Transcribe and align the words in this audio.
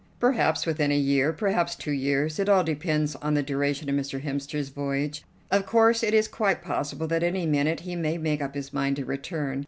"Perhaps 0.19 0.65
within 0.65 0.91
a 0.91 0.97
year, 0.97 1.31
perhaps 1.31 1.75
two 1.75 1.91
years. 1.91 2.39
It 2.39 2.49
all 2.49 2.63
depends 2.63 3.15
on 3.17 3.35
the 3.35 3.43
duration 3.43 3.87
of 3.87 3.93
Mr. 3.95 4.19
Hemster's 4.23 4.69
voyage. 4.69 5.23
Of 5.51 5.67
course 5.67 6.01
it 6.01 6.15
is 6.15 6.27
quite 6.27 6.63
possible 6.63 7.05
that 7.05 7.21
at 7.21 7.27
any 7.27 7.45
minute 7.45 7.81
he 7.81 7.95
may 7.95 8.17
make 8.17 8.41
up 8.41 8.55
his 8.55 8.73
mind 8.73 8.95
to 8.95 9.05
return. 9.05 9.59